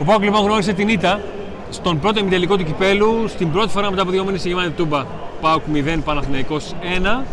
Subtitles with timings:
[0.00, 1.20] Ο Πάοκ λοιπόν γνώρισε την ήττα
[1.70, 5.04] στον πρώτο ημιτελικό του κυπέλου, στην πρώτη φορά μετά από δύο μήνες σε γεμάτη τούμπα.
[5.40, 6.74] Πάοκ 0, Παναθηναϊκός
[7.20, 7.24] 1,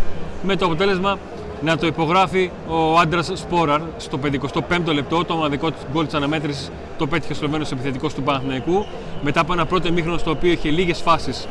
[0.44, 1.18] με το αποτέλεσμα
[1.62, 4.20] να το υπογράφει ο άντρας Σπόραρ στο
[4.70, 5.26] 55ο λεπτό.
[5.26, 8.86] Το μοναδικό γκολ της αναμέτρησης το πέτυχε ο Σλοβαίνος επιθετικός του Παναθηναϊκού.
[9.22, 11.48] Μετά από ένα πρώτο εμίχρονο στο οποίο είχε λίγες φάσεις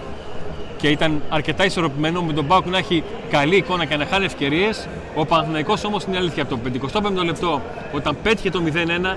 [0.76, 4.88] και ήταν αρκετά ισορροπημένο με τον Πάουκ να έχει καλή εικόνα και να χάνει ευκαιρίες.
[5.14, 6.60] Ο Παναθηναϊκός όμως είναι αλήθεια από το
[7.02, 7.60] 55ο λεπτό,
[7.92, 9.16] όταν πέτυχε το 0-1,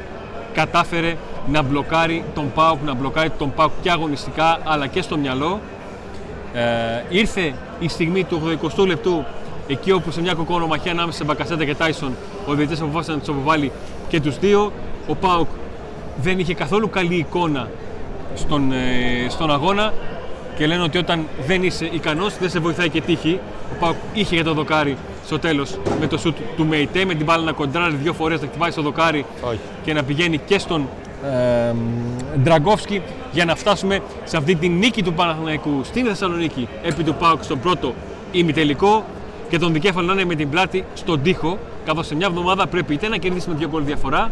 [0.58, 1.16] κατάφερε
[1.48, 5.60] να μπλοκάρει τον Πάουκ, να μπλοκάρει τον Πάουκ και αγωνιστικά αλλά και στο μυαλό.
[6.54, 6.62] Ε,
[7.10, 9.26] ήρθε η στιγμή του 80 λεπτού
[9.68, 12.16] εκεί όπου σε μια κοκόνο-μαχία ανάμεσα σε Μπακασέτα και Τάισον
[12.46, 13.72] ο διαιτητής αποφάσισε να τους αποβάλει
[14.08, 14.72] και τους δύο.
[15.08, 15.48] Ο Πάουκ
[16.22, 17.70] δεν είχε καθόλου καλή εικόνα
[18.36, 19.94] στον, ε, στον αγώνα
[20.58, 23.40] και λένε ότι όταν δεν είσαι ικανός δεν σε βοηθάει και τύχη.
[23.72, 27.26] Ο Πάουκ είχε για το δοκάρι στο τέλος με το σουτ του Μεϊτέ με την
[27.26, 29.60] μπάλα να κοντράρει δύο φορές, να χτυπάει στο δοκάρι Όχι.
[29.84, 30.88] και να πηγαίνει και στον
[31.26, 31.74] ε,
[32.40, 33.02] Ντραγκόφσκι
[33.32, 37.60] για να φτάσουμε σε αυτή τη νίκη του Παναθηναϊκού στην Θεσσαλονίκη επί του Πάουκ στον
[37.60, 37.94] πρώτο
[38.32, 39.04] ημιτελικό
[39.50, 42.94] και τον δικέφαλο να είναι με την πλάτη στον τοίχο καθώς σε μια εβδομάδα πρέπει
[42.94, 44.32] είτε να κερδίσει με δύο γκολ διαφορά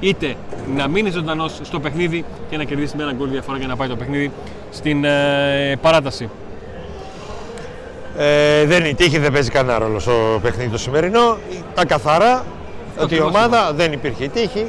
[0.00, 0.34] είτε
[0.76, 3.88] να μείνει ζωντανός στο παιχνίδι και να κερδίσει με ένα γκολ διαφορά για να πάει
[3.88, 4.30] το παιχνίδι
[4.70, 6.28] στην ε, παράταση.
[8.22, 11.38] Ε, δεν, η τύχη δεν παίζει κανένα ρόλο στο παιχνίδι το σημερινό.
[11.74, 12.44] Τα καθαρά
[12.96, 14.66] ότι η ακριβώς ομάδα δεν υπήρχε η τύχη.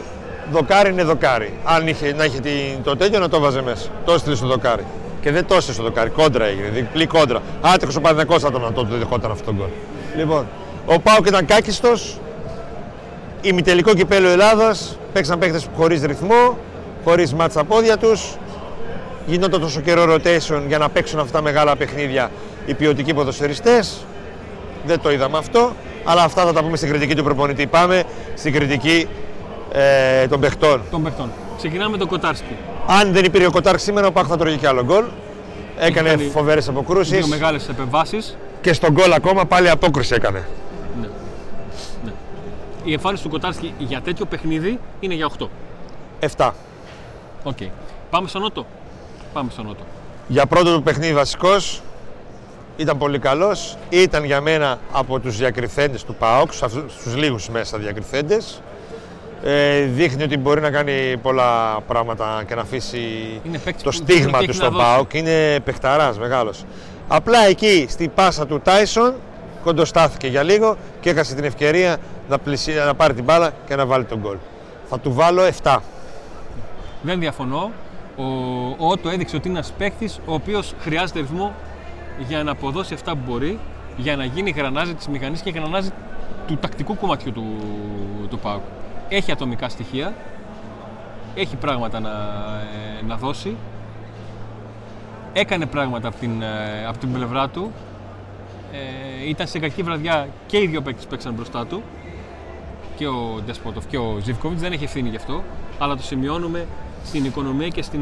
[0.52, 1.54] Δοκάρι είναι δοκάρι.
[1.64, 3.88] Αν είχε, να είχε την, το τέτοιο να το βάζε μέσα.
[4.06, 4.84] Το έστειλε στο δοκάρι.
[5.22, 6.10] Και δεν το έστειλε στο δοκάρι.
[6.10, 6.68] Κόντρα έγινε.
[6.68, 7.42] Διπλή κόντρα.
[7.62, 9.68] Άτυχο ο Παναδικό θα τον να το δεχόταν αυτό το γκολ.
[10.16, 10.48] Λοιπόν,
[10.86, 12.20] ο Πάοκ ήταν κάκιστος.
[13.42, 14.98] Ημιτελικό κυπέλο Ελλάδας.
[15.14, 16.58] Παίξαν παίχτε χωρίς ρυθμό,
[17.04, 18.36] χωρίς μάτσα στα πόδια τους.
[19.26, 22.32] Γινόταν τόσο καιρό rotation για να παίξουν αυτά τα μεγάλα παιχνίδια
[22.66, 24.06] οι ποιοτικοί ποδοσφαιριστές.
[24.86, 25.72] Δεν το είδαμε αυτό,
[26.04, 27.68] αλλά αυτά θα τα πούμε στην κριτική του προπονητή.
[27.68, 28.04] Πάμε
[28.36, 29.08] στην κριτική
[29.72, 30.82] ε, των παιχτών.
[30.92, 31.30] Των παιχτών.
[31.58, 32.56] Ξεκινάμε με τον Κοτάρσκι.
[32.88, 35.06] Αν δεν υπήρχε ο Κοτάρ σήμερα, ο Πάκ θα τρώγε κι άλλο γκολ.
[35.80, 38.38] Έκανε κάνει φοβερές Δύο αποκρούσει μεγάλες επεμβάσεις.
[38.62, 40.48] και στον γκολ ακόμα πάλι απόκριση έκανε.
[41.02, 41.08] Ναι.
[42.04, 42.12] ναι.
[42.84, 45.48] Η εμφάνιση του Κοτάρσκι για τέτοιο παιχνίδι είναι για 8.
[46.38, 46.50] 7.
[47.44, 47.58] Οκ.
[48.10, 48.66] Πάμε στο Νότο.
[49.34, 49.84] Πάμε στο Νότο.
[50.28, 51.82] Για πρώτο του παιχνίδι βασικός
[52.82, 53.78] ήταν πολύ καλός.
[53.90, 58.62] Ήταν για μένα από τους διακριθέντες του ΠΑΟΚ, στους λίγους μέσα διακριθέντες.
[59.44, 62.98] Ε, δείχνει ότι μπορεί να κάνει πολλά πράγματα και να αφήσει
[63.44, 64.86] Είναι παίκτης το που στίγμα έχει του να στον δώσει.
[64.86, 65.14] ΠΑΟΚ.
[65.14, 66.64] Είναι παιχταράς μεγάλος.
[67.08, 69.14] Απλά εκεί στην πάσα του Τάισον
[69.64, 71.98] κοντοστάθηκε για λίγο και έχασε την ευκαιρία
[72.30, 74.38] να, πλησί- να πάρει την μπάλα και να βάλει τον γκολ.
[74.90, 75.78] Θα του βάλω 7.
[77.02, 77.72] Δεν διαφωνώ.
[78.18, 78.24] Ο,
[78.78, 81.54] ο Ότο έδειξε ότι είναι ένας παίκτης ο οποίος χρειάζεται ρυθμό
[82.28, 83.60] για να αποδώσει αυτά που μπορεί,
[83.98, 85.90] για να γίνει γρανάζι της μηχανής και γρανάζι
[86.48, 87.46] του τακτικού κομματιού του,
[88.30, 88.62] του ΠΑΟΚ.
[89.10, 90.14] Έχει ατομικά στοιχεία,
[91.36, 92.10] έχει πράγματα να,
[93.00, 93.56] ε, να δώσει,
[95.34, 97.72] έκανε πράγματα από την, ε, από την πλευρά του,
[98.72, 101.84] ε, ήταν σε κακή βραδιά και οι δύο παίκτες παίξαν μπροστά του,
[102.96, 105.44] και ο Ντεσπότοφ και ο Ζιβκοβιτ δεν έχει ευθύνη γι' αυτό,
[105.80, 106.68] αλλά το σημειώνουμε
[107.06, 108.00] στην οικονομία και στην,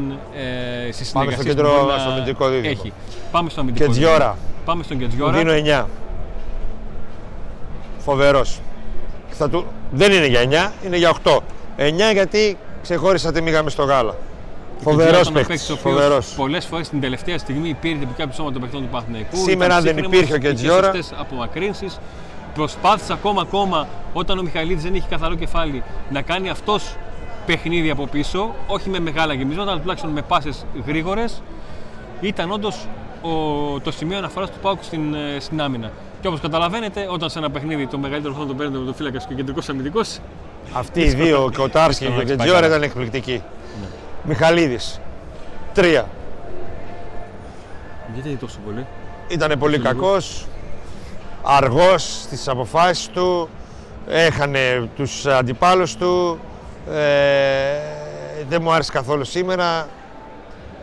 [0.88, 2.68] ε, στις Πάμε στο συνεργασίες που κέντρο, μπορεί να στο αμυντικό δίδυμο.
[2.70, 2.92] Έχει.
[3.30, 4.14] Πάμε στο αμυντικό Και Τζιόρα.
[4.16, 4.36] δίδυμο.
[4.64, 5.38] Πάμε στον Του Κετζιόρα.
[5.38, 5.86] δίνω 9.
[7.98, 8.60] Φοβερός.
[9.30, 9.66] Θα του...
[9.90, 11.36] Δεν είναι για 9, είναι για 8.
[11.76, 14.16] 9 γιατί ξεχώρισα τι μήγαμε στο γάλα.
[14.82, 15.74] Φοβερός παίκτης.
[15.82, 16.34] Φοβερός.
[16.36, 19.36] Πολλές φορές την τελευταία στιγμή πήρε την πικιά πισώμα των παιχτών του Παναθηναϊκού.
[19.36, 21.98] Σήμερα, ήταν αν δεν ψύχρεμος, υπήρχε ο είχε Κετζιόρα- σωστές απομακρύνσεις.
[22.54, 26.96] Προσπάθησε ακόμα ακόμα όταν ο Μιχαηλίδης δεν είχε καθαρό κεφάλι να κάνει αυτός
[27.46, 31.42] παιχνίδι από πίσω, όχι με μεγάλα γεμίσματα, αλλά τουλάχιστον με πάσες γρήγορες.
[32.20, 32.86] Ήταν όντως
[33.82, 35.90] το σημείο αναφοράς του Πάουκ στην, ε, στην άμυνα.
[36.20, 39.26] Και όπως καταλαβαίνετε, όταν σε ένα παιχνίδι το μεγαλύτερο χρόνο τον παίρνετε με τον φύλακας
[39.26, 40.18] και ο κεντρικός αμυντικός,
[40.72, 42.66] Αυτοί οι δύο, ο Κοτάρσκι δύσκολο και ο να έχεις πάει Κετζιόρα καλά.
[42.66, 43.42] ήταν εκπληκτικοί.
[44.22, 45.00] Μιχαλίδης.
[45.74, 46.08] Τρία.
[48.14, 48.86] γιατί τόσο πολύ.
[49.28, 49.88] Ήταν πολύ λίγο.
[49.88, 50.46] κακός,
[51.42, 53.48] αργός στις αποφάσεις του,
[54.08, 56.38] έχανε τους αντιπάλους του,
[56.92, 57.78] ε,
[58.48, 59.88] δεν μου άρεσε καθόλου σήμερα,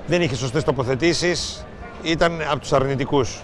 [0.07, 1.65] δεν είχε σωστές τοποθετήσεις,
[2.03, 3.41] ήταν από τους αρνητικούς.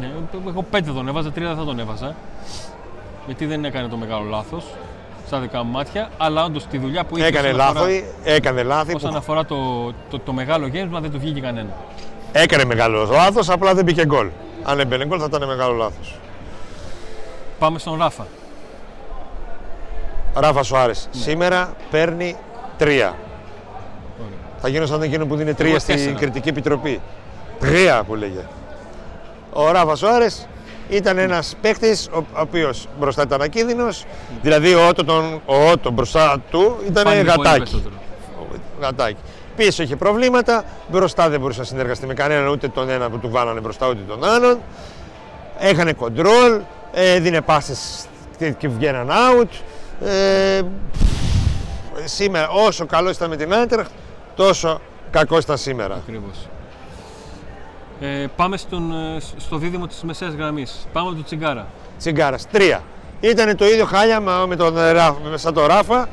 [0.00, 0.10] Ναι,
[0.48, 2.14] εγώ πέντε τον έβαζα, τρία δεν θα τον έβαζα.
[3.26, 4.64] Γιατί δεν έκανε το μεγάλο λάθος
[5.26, 8.62] στα δικά μου μάτια, αλλά όντως τη δουλειά που είχε Έκανε όσον αφορά- λάθη, έκανε
[8.62, 9.56] λάθη, Όσον που αφορά το,
[10.10, 11.68] το, το μεγάλο γέμισμα, δεν του βγήκε κανένα.
[12.32, 14.28] έκανε μεγάλο λάθος, απλά δεν μπήκε γκολ.
[14.62, 16.18] Αν έμπαινε γκολ θα ήταν μεγάλο λάθος.
[17.58, 18.26] Πάμε στον Ράφα.
[20.34, 22.36] Ράφα Σουάρες, σήμερα παίρνει
[22.78, 23.14] τρία.
[24.60, 26.18] Θα γίνω σαν εκείνο που δίνει τρία Εγώ στην τέσσερα.
[26.18, 27.00] κριτική επιτροπή.
[27.60, 28.46] Τρία που λέγε.
[29.52, 30.46] Ο Ράφα Σουάρες
[30.88, 34.04] ήταν ένας παίκτης ο, ο οποίος μπροστά ήταν ακίνδυνος.
[34.42, 37.58] Δηλαδή ο Ότο, τον, ο Ότο μπροστά του ήταν Πάνε πολύ γατάκι.
[37.58, 37.94] περισσότερο.
[38.80, 39.16] γατάκι.
[39.56, 43.30] Πίσω είχε προβλήματα, μπροστά δεν μπορούσε να συνεργαστεί με κανέναν, ούτε τον ένα που του
[43.30, 44.58] βάλανε μπροστά, ούτε τον άλλον.
[45.58, 46.60] Έχανε κοντρόλ,
[46.92, 48.04] ε, δίνε πάσες
[48.38, 49.48] και, και βγαίναν out.
[50.04, 50.62] Ε,
[52.04, 53.80] σήμερα, όσο καλός ήταν με την Άντερ,
[54.36, 55.94] τόσο κακός ήταν σήμερα.
[55.94, 56.48] Ακριβώς.
[58.00, 60.86] Ε, πάμε στον, ε, στο δίδυμο της μεσαίας γραμμής.
[60.92, 61.66] Πάμε από το Τσιγκάρα.
[61.98, 62.36] Τσιγκάρα.
[62.52, 62.82] Τρία.
[63.20, 66.08] Ήταν το ίδιο χάλιαμα με τον ε, Ρα- με- σαν τον Ράφα.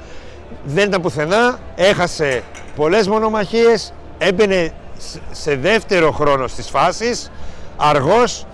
[0.64, 1.60] Δεν ήταν πουθενά.
[1.76, 2.44] Έχασε
[2.76, 3.94] πολλές μονομαχίες.
[4.18, 7.32] Έμπαινε σ- σε δεύτερο χρόνο στις φάσεις.
[7.78, 8.46] Αργός.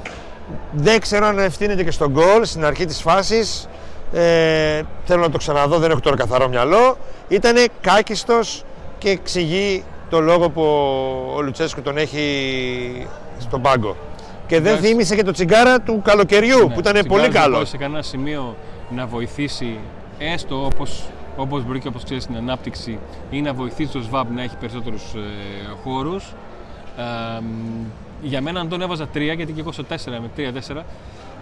[0.72, 3.68] Δεν ξέρω αν ευθύνεται και στον γκολ στην αρχή της φάσης.
[4.18, 6.98] Ε, θέλω να το ξαναδώ, δεν έχω τώρα καθαρό μυαλό.
[7.28, 8.64] Ήτανε κάκιστος
[8.98, 10.62] και εξηγεί το λόγο που
[11.36, 13.08] ο Λουτσέσκου τον έχει
[13.40, 13.96] στον πάγκο.
[14.48, 14.88] Και δεν Εντάξει.
[14.90, 17.58] θύμισε και το τσιγκάρα του καλοκαιριού Ναι, που ήταν ο πολύ Τσιγκάρας δεν καλός.
[17.58, 18.56] μπορεί σε κανένα σημείο
[18.90, 19.80] να βοηθήσει
[20.20, 21.04] έστω όπως,
[21.38, 25.02] όπως μπορεί και όπως ξέρεις στην ανάπτυξη ή να βοηθήσει το ΣΒΑΜ να έχει περισσότερους
[25.16, 25.20] ε,
[25.84, 26.34] χώρους.
[26.98, 27.04] Ε,
[27.42, 27.86] μ,
[28.22, 30.82] για μένα αν τον έβαζα 3 γιατί και εγώ στο 4 με 3-4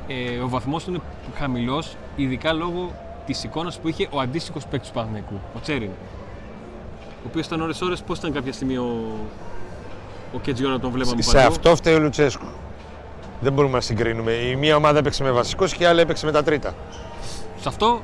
[0.08, 1.00] ε, ο βαθμός του είναι
[1.38, 2.92] χαμηλός ειδικά λόγω
[3.26, 5.90] της εικόνας που είχε ο αντίστοιχος παίκτης του Παναθηναϊκού, ο Τσέριν.
[7.08, 9.06] Ο οποίος ήταν ώρες ώρες, πώς ήταν κάποια στιγμή ο,
[10.36, 11.48] ο Κετζιόρα τον βλέπαμε Σε παντού.
[11.48, 12.46] αυτό φταίει ο Λουτσέσκου.
[13.42, 14.32] Δεν μπορούμε να συγκρίνουμε.
[14.32, 16.74] Η μία ομάδα έπαιξε με βασικούς και η άλλη έπαιξε με τα τρίτα.
[17.60, 18.02] Σε αυτό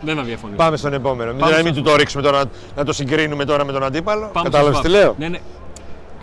[0.00, 0.58] δεν θα διαφωνήσω.
[0.58, 1.30] Πάμε στον επόμενο.
[1.32, 2.42] Πάμε δηλαδή, μην στο- του το ρίξουμε τώρα
[2.76, 4.30] να το συγκρίνουμε τώρα με τον αντίπαλο.
[4.32, 5.02] Πάμε Κατάλαβες στο τι ΣΒΑΜ.
[5.04, 5.38] λέω; Ναι, ναι.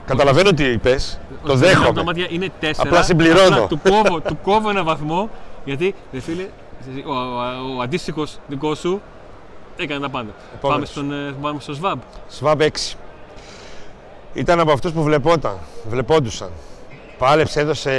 [0.05, 1.19] Καταλαβαίνω τι είπες.
[1.45, 1.93] Το Στα δικά μου δέχομαι.
[1.99, 2.87] Τα μάτια είναι τέσσερα.
[2.89, 3.55] Απλά συμπληρώνω.
[3.55, 5.29] Απλά του, κόβω, του κόβω ένα βαθμό
[5.65, 6.47] γιατί, δε φίλε,
[7.05, 9.01] ο, ο, ο αντίστοιχος δικός σου
[9.77, 10.27] έκανε τα πάντα.
[10.31, 10.89] Πάμε, Επόμενος.
[10.89, 11.99] στον, ε, πάμε στο ΣΒΑΜ.
[12.29, 12.95] Σβάμπ 6.
[14.33, 15.57] Ήταν από αυτούς που βλεπόταν,
[15.89, 16.49] βλεπόντουσαν.
[17.17, 17.91] Πάλεψε, έδωσε,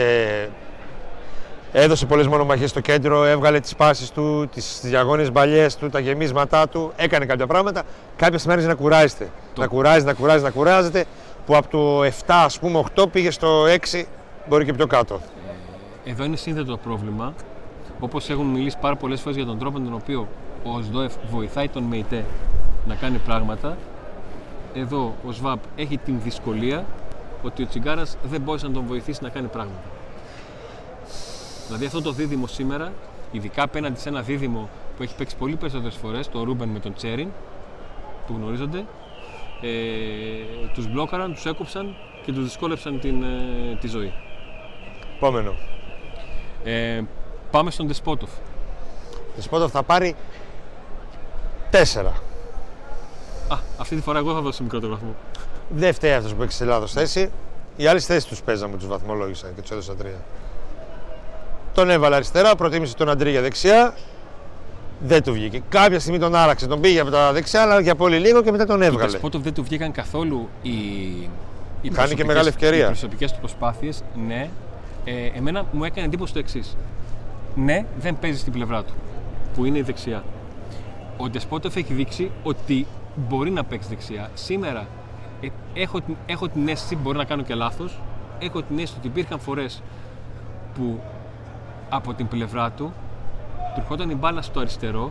[1.73, 6.69] έδωσε πολλές μονομαχίες στο κέντρο, έβγαλε τις πάσεις του, τις διαγώνιες μπαλιές του, τα γεμίσματά
[6.69, 7.83] του, έκανε κάποια πράγματα.
[8.17, 9.31] Κάποιες μέρες να κουράζεται.
[9.55, 11.05] Το- Να κουράζει, να κουράζει, να κουράζεται,
[11.47, 14.05] που από το 7 ας πούμε 8 πήγε στο 6,
[14.49, 15.21] μπορεί και πιο κάτω.
[16.05, 17.35] Εδώ είναι σύνθετο το πρόβλημα.
[18.01, 20.29] Όπως έχουν μιλήσει πάρα πολλές φορές για τον τρόπο με τον οποίο
[20.65, 22.25] ο ΣΔΟΕΦ βοηθάει τον ΜΕΙΤΕ
[22.87, 23.77] να κάνει πράγματα.
[24.75, 26.85] Εδώ ο ΣΒΑΠ έχει την δυσκολία
[27.43, 29.83] ότι ο Τσιγκάρας δεν μπόρεσε να τον βοηθήσει να κάνει πράγματα.
[31.67, 32.93] Δηλαδή αυτό το δίδυμο σήμερα,
[33.33, 36.95] ειδικά απέναντι σε ένα δίδυμο που έχει παίξει πολύ περισσότερες φορές, το Ρούμπεν με τον
[36.95, 37.29] Τσέριν,
[38.27, 38.85] που γνωρίζονται,
[39.61, 39.69] ε,
[40.75, 44.13] τους μπλόκαραν, τους έκοψαν και τους δυσκόλεψαν την, ε, τη ζωή.
[45.17, 45.55] Επόμενο.
[46.65, 47.01] Ε,
[47.51, 48.31] πάμε στον Δεσπότοφ.
[49.37, 50.17] Το Σπότοφ θα πάρει
[51.71, 52.13] 4.
[53.49, 55.15] Α, αυτή τη φορά εγώ θα δώσω μικρότερο βαθμό.
[55.69, 57.31] Δεν φταίει αυτός που έχει σε λάθο θέση.
[57.77, 60.21] Οι άλλες θέσεις τους παίζαμε, τους βαθμολόγησαν και τους έδωσαν τρία.
[61.75, 63.95] Τον έβαλε αριστερά, προτίμησε τον Αντρί για δεξιά.
[65.07, 65.63] Δεν του βγήκε.
[65.69, 68.67] Κάποια στιγμή τον άραξε, τον πήγε από τα δεξιά, αλλά για πολύ λίγο και μετά
[68.67, 69.11] τον Του έβγαλε.
[69.11, 71.29] Δεσπότοφ δεν του βγήκαν καθόλου οι, οι
[71.83, 72.83] και προσωπικές- μεγάλη ευκαιρία.
[72.85, 74.49] Οι προσωπικές του προσπάθειες, ναι.
[75.05, 76.77] Ε, εμένα μου έκανε εντύπωση το εξής.
[77.55, 78.93] Ναι, δεν παίζει στην πλευρά του,
[79.55, 80.25] που είναι η δεξιά.
[81.17, 82.87] Ο Ντεσπότοφ έχει δείξει ότι
[83.29, 84.31] μπορεί να παίξει δεξιά.
[84.35, 84.87] Σήμερα
[85.41, 87.99] ε, έχω, την- έχω την αίσθηση, μπορεί να κάνω και λάθος,
[88.39, 89.83] έχω την αίσθηση ότι υπήρχαν φορές
[90.75, 91.01] που
[91.89, 92.93] από την πλευρά του
[93.75, 95.11] του ερχόταν η μπάλα στο αριστερό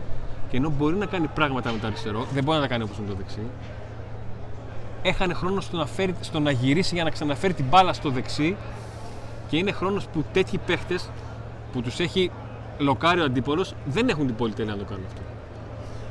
[0.50, 2.98] και ενώ μπορεί να κάνει πράγματα με το αριστερό, δεν μπορεί να τα κάνει όπως
[2.98, 3.40] με το δεξί.
[5.02, 8.56] Έχανε χρόνος στο να, φέρει, στο να γυρίσει για να ξαναφέρει την μπάλα στο δεξί
[9.48, 11.08] και είναι χρόνος που τέτοιοι παίχτες
[11.72, 12.30] που τους έχει
[12.78, 15.20] λοκάρει ο αντίπολος δεν έχουν την πολυτέλεια να το κάνουν αυτό.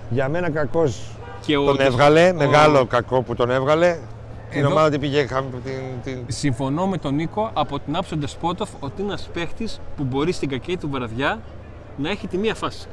[0.10, 1.02] Για μένα κακός
[1.46, 2.30] Και ο- τον έβγαλε.
[2.30, 3.98] ο- Μεγάλο κακό που τον έβγαλε.
[4.50, 5.26] Την Εδώ- ομάδα την πήγε.
[5.28, 6.24] χα- Την, την...
[6.28, 10.32] Συμφωνώ με τον Νίκο από την άψη του Ντεσπότοφ ότι είναι ένας παίχτης που μπορεί
[10.32, 11.40] στην κακή του βραδιά
[11.98, 12.88] να έχει τη μία φάση.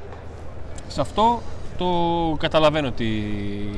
[0.88, 1.42] Σε αυτό
[1.78, 1.86] το
[2.38, 3.06] καταλαβαίνω ότι.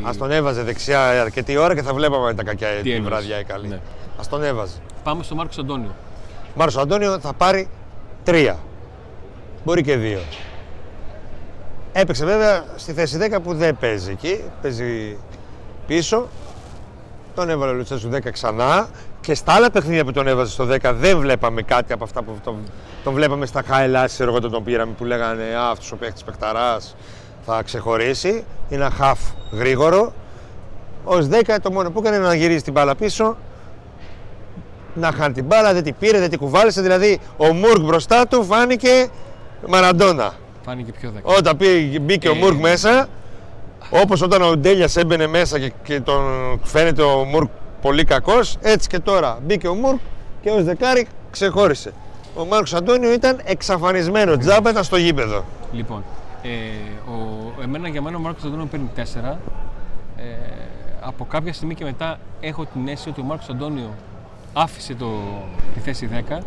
[0.02, 3.08] Α τον έβαζε δεξιά αρκετή ώρα και θα βλέπαμε τα κακιά τη εννοείς.
[3.08, 3.68] βραδιά η καλή.
[3.68, 3.74] Ναι.
[4.16, 4.76] Α τον έβαζε.
[5.04, 5.94] Πάμε στο Μάρκος Αντώνιο.
[6.54, 7.68] Μάρκος Αντώνιο θα πάρει
[8.24, 8.58] τρία.
[9.64, 10.20] Μπορεί και δύο.
[11.92, 14.40] Έπαιξε βέβαια στη θέση 10 που δεν παίζει εκεί.
[14.62, 15.16] Παίζει
[15.86, 16.28] πίσω.
[17.34, 18.88] Τον έβαλε ο Λουτσέσου 10 ξανά.
[19.20, 22.38] Και στα άλλα παιχνίδια που τον έβαζε στο 10 δεν βλέπαμε κάτι από αυτά που
[22.44, 22.56] τον,
[23.04, 26.22] τον βλέπαμε στα highlights ξέρω εγώ, όταν τον πήραμε που λέγανε Α, αυτός ο παίχτης
[26.22, 26.96] παιχταράς
[27.46, 28.28] θα ξεχωρίσει.
[28.68, 29.18] Είναι ένα χαφ
[29.52, 30.12] γρήγορο.
[31.04, 33.36] Ως 10 το μόνο που έκανε είναι να γυρίζει την μπάλα πίσω
[34.94, 36.80] να χάνει την μπάλα, δεν την πήρε, δεν την κουβάλισε.
[36.80, 39.08] Δηλαδή ο Μουρκ μπροστά του φάνηκε
[39.68, 40.32] Μαραντόνα.
[40.64, 41.34] Φάνηκε πιο δέκα.
[41.36, 42.38] Όταν πήγε, μπήκε ο Ε.
[42.38, 43.08] Μουρκ μέσα,
[43.92, 46.22] όπως όταν ο Ντέλιας έμπαινε μέσα και, και τον
[46.62, 49.98] φαίνεται ο Μουρκ πολύ κακός, έτσι και τώρα μπήκε ο Μουρκ
[50.42, 51.92] και ω δεκάρι ξεχώρισε.
[52.36, 54.36] Ο Μάρκος Αντώνιο ήταν εξαφανισμένο.
[54.36, 55.44] Τζάμπα ήταν στο γήπεδο.
[55.72, 56.04] Λοιπόν,
[56.42, 56.48] ε,
[57.10, 59.00] ο, εμένα για μένα ο Μάρκος Αντώνιο παίρνει 4.
[60.16, 60.22] Ε,
[61.00, 63.94] από κάποια στιγμή και μετά έχω την αίσθηση ότι ο Μάρκος Αντώνιο
[64.52, 65.06] άφησε το,
[65.74, 66.38] τη θέση 10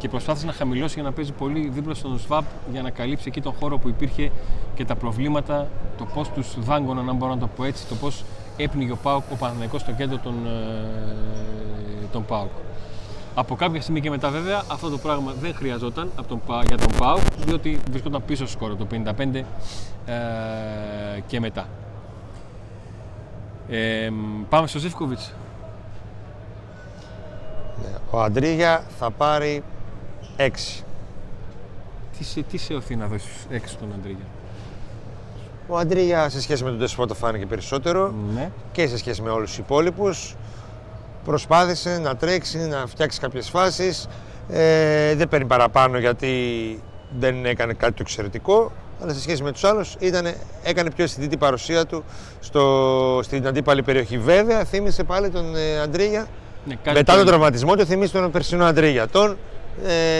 [0.00, 3.40] και προσπάθησε να χαμηλώσει για να παίζει πολύ δίπλα στον ΣΒΑΠ για να καλύψει εκεί
[3.40, 4.30] τον χώρο που υπήρχε
[4.74, 8.24] και τα προβλήματα, το πώς τους δάγκωναν, αν μπορώ να το πω έτσι, το πώς
[8.56, 12.50] έπνιγε ο Πάουκ, ο Παναθηναϊκός στο κέντρο των, ε, των Πάουκ.
[13.34, 16.76] Από κάποια στιγμή και μετά βέβαια αυτό το πράγμα δεν χρειαζόταν από τον, Πα- για
[16.78, 19.44] τον ΠΑΟΚ διότι βρισκόταν πίσω στο σκόρο το 55
[20.06, 21.66] ε, και μετά.
[23.68, 24.10] Ε,
[24.48, 25.32] πάμε στο Ζήφκοβιτς.
[27.82, 27.96] Ναι.
[28.10, 29.62] Ο Αντρίγια θα πάρει
[30.46, 30.82] 6.
[32.18, 34.24] Τι σε, τι σε οθεί να δώσεις έξω τον Αντρίγια;
[35.68, 38.50] Ο Αντρίγια σε σχέση με τον Τεσπότο φάνηκε περισσότερο Ναι.
[38.72, 40.34] και σε σχέση με όλους τους υπόλοιπους.
[41.24, 44.08] Προσπάθησε να τρέξει, να φτιάξει κάποιες φάσεις.
[44.48, 46.32] Ε, δεν παίρνει παραπάνω γιατί
[47.18, 48.72] δεν έκανε κάτι το εξαιρετικό.
[49.02, 52.04] Αλλά σε σχέση με τους άλλους ήτανε, έκανε πιο αισθητή την παρουσία του
[52.40, 54.18] στο, στην αντίπαλη περιοχή.
[54.18, 56.26] Βέβαια, θύμισε πάλι τον ε, Αντρίγια
[56.64, 59.08] ναι κάτι Μετά το- τον τραυματισμό του θυμίζει τον περσινό Αντρίγια.
[59.08, 59.36] Τον,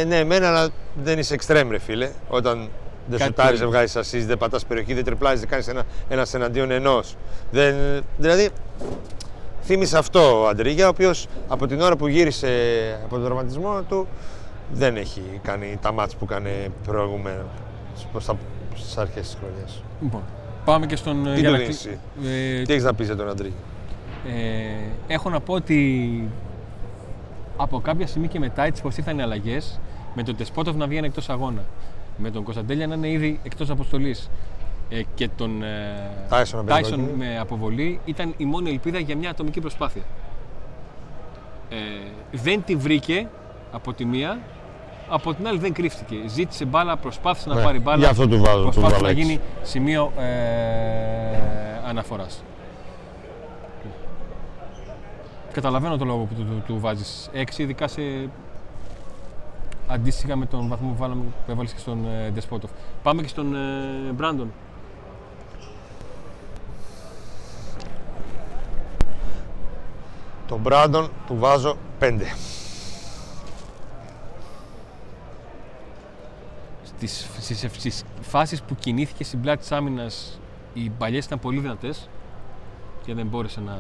[0.01, 0.69] ε, ναι, εμένα, αλλά
[1.03, 2.11] δεν είσαι εξτρέμ, ρε φίλε.
[2.29, 2.69] Όταν
[3.07, 5.83] δεν Κάτι σουτάρεις, το- δεν βγάζεις ασεί, δεν πατάς περιοχή, δεν τριπλάζεις, δεν κάνεις ένα
[6.09, 7.17] ένας εναντίον ενός.
[8.19, 8.49] Δηλαδή,
[9.63, 12.49] θύμισε αυτό ο Αντρίγια, ο οποίος από την ώρα που γύρισε
[13.05, 14.07] από τον τραυματισμό του
[14.73, 16.51] δεν έχει κάνει τα μάτς που έκανε
[16.87, 17.45] προηγούμενα
[18.75, 19.83] στις αρχές της χρονιάς.
[20.03, 20.23] Λοιπόν,
[20.65, 22.95] πάμε και στον ε, Τι για του να δίνεις κλει- εσύ; ε, Τι έχεις να
[22.95, 23.57] πεις για τον Αντρίγια;
[24.27, 25.79] Ε, έχω να πω ότι
[27.63, 29.81] από κάποια στιγμή και μετά, έτσι πως ήρθαν οι αλλαγές,
[30.15, 31.63] με τον Τεσπότοφ να βγαίνει εκτός αγώνα,
[32.17, 34.31] με τον Κωνσταντέλια να είναι ήδη εκτός αποστολής
[34.89, 35.67] ε, και τον ε,
[36.31, 37.13] Tyson να παίζει Tyson κόκκινη.
[37.17, 40.03] με αποβολή ήταν η μόνη ελπίδα για μια ατομική προσπάθεια.
[41.71, 41.77] Ε,
[42.33, 43.29] δεν τη βρήκε
[43.73, 44.39] από τη μία,
[45.09, 46.17] από την άλλη δεν κρύφτηκε.
[46.27, 47.99] Ζήτησε μπάλα, προσπάθησε να Ναι, πάρει μπάλα.
[47.99, 49.23] γι' αυτό του βάζω, του Προσπάθησε βάλω να έξι.
[49.23, 52.43] γίνει σημείο ε, αναφοράς.
[55.53, 58.29] Καταλαβαίνω το λόγο που του, του, του βάζεις 6, ειδικά σε
[59.87, 62.71] αντίστοιχα με τον βαθμό που, βάλαμε, που έβαλες και στον ε, Ντεσπότοφ.
[63.03, 64.53] Πάμε και στον ε, Μπράντον.
[70.47, 72.21] Τον Μπράντον του βάζω 5.
[76.85, 80.41] Στις, στις, στις φάσεις που κινήθηκε στην πλάτη της άμυνας
[80.75, 82.09] οι παλιές ήταν πολύ δυνατές
[83.05, 83.79] και δεν μπόρεσε να,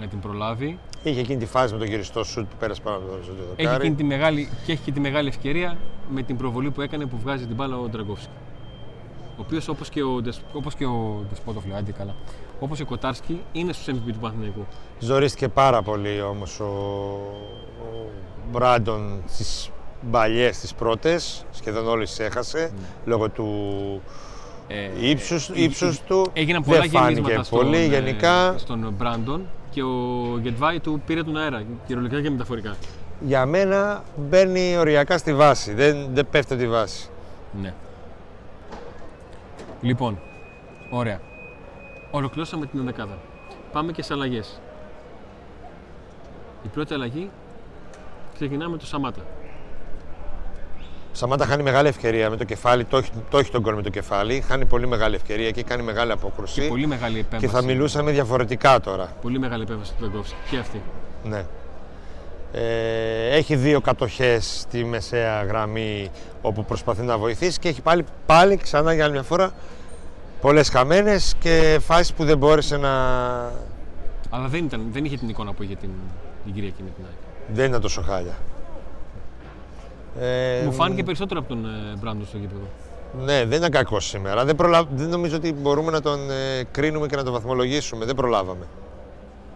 [0.00, 0.78] να την προλάβει.
[1.02, 3.62] Είχε εκείνη τη φάση με το γυριστό σουτ που πέρασε πάνω από το οριζόντιο Έχει
[3.66, 3.80] δοκάρι.
[3.82, 5.76] εκείνη τη μεγάλη, και έχει και τη μεγάλη ευκαιρία
[6.10, 8.28] με την προβολή που έκανε που βγάζει την μπάλα ο Ντραγκόφσκι.
[9.36, 12.14] Ο οποίος όπως και ο, Ντεσ- όπως και ο Ντεσπότοφ, λέει, άντε καλά.
[12.60, 14.66] Όπως και ο Κοτάρσκι είναι στους MVP του Παναθηναϊκού.
[14.98, 18.08] Ζορίστηκε πάρα πολύ όμως ο, ο
[18.52, 19.70] Μπράντον στις
[20.10, 21.44] παλιές, στις πρώτες.
[21.50, 22.70] Σχεδόν όλες τις έχασε
[23.04, 23.46] λόγω του
[24.68, 26.26] Ε, ύψους, ε, ύψους του.
[26.32, 28.54] Έγιναν πολλά Δεν φάνηκε γεμίσματα στον, πολύ ε, γενικά.
[28.58, 29.46] στον Μπράντον
[29.78, 32.76] και ο Γετβάη του πήρε τον αέρα, κυριολεκτικά και μεταφορικά.
[33.20, 37.08] Για μένα μπαίνει οριακά στη βάση, δεν, δεν πέφτει από τη βάση.
[37.60, 37.74] Ναι.
[39.80, 40.18] Λοιπόν,
[40.90, 41.20] ωραία.
[42.10, 43.18] Ολοκληρώσαμε την ενδεκάδα.
[43.72, 44.60] Πάμε και σε αλλαγές.
[46.64, 47.30] Η πρώτη αλλαγή
[48.34, 49.20] ξεκινάμε με το Σαμάτα.
[51.12, 53.90] Σαμάτα χάνει μεγάλη ευκαιρία με το κεφάλι, το έχει, το έχει τον γκολ με το
[53.90, 54.40] κεφάλι.
[54.40, 56.68] Χάνει πολύ μεγάλη ευκαιρία και κάνει μεγάλη απόκρουση.
[56.68, 57.46] Πολύ μεγάλη επέμβαση.
[57.46, 59.12] Και θα μιλούσαμε διαφορετικά τώρα.
[59.22, 60.36] Πολύ μεγάλη επέμβαση του Νταγκόφσκι.
[60.50, 60.82] Και αυτή.
[61.24, 61.44] Ναι.
[62.52, 66.10] Ε, έχει δύο κατοχές στη μεσαία γραμμή
[66.42, 69.52] όπου προσπαθεί να βοηθήσει και έχει πάλι, πάλι ξανά για άλλη μια φορά
[70.40, 72.90] πολλές χαμένες και φάσεις που δεν μπόρεσε να...
[74.30, 75.90] Αλλά δεν, ήταν, δεν είχε την εικόνα που είχε την,
[76.44, 77.16] την Κυριακή με την ΑΕΚ.
[77.56, 78.34] Δεν ήταν τόσο χάλια.
[80.20, 82.60] Ε, Μου φάνηκε περισσότερο από τον ε, Μπράντον στο γήπεδο.
[83.24, 84.44] Ναι, δεν ήταν κακό σήμερα.
[84.44, 84.84] Δεν, προλα...
[84.90, 88.04] δεν νομίζω ότι μπορούμε να τον ε, κρίνουμε και να τον βαθμολογήσουμε.
[88.04, 88.66] Δεν προλάβαμε.